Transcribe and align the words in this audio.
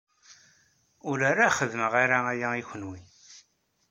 Ur 1.09 1.17
la 1.39 1.49
xeddmeɣ 1.57 1.93
ara 2.03 2.17
aya 2.31 2.49
i 2.61 2.63
kenwi. 2.69 2.99